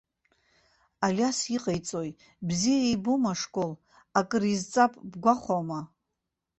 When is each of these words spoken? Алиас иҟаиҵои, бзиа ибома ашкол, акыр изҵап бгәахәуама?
Алиас 1.05 1.39
иҟаиҵои, 1.55 2.11
бзиа 2.47 2.85
ибома 2.93 3.31
ашкол, 3.35 3.71
акыр 4.19 4.43
изҵап 4.53 4.93
бгәахәуама? 5.11 5.79